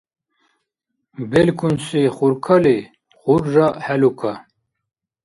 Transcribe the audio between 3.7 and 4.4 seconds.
хӀелука.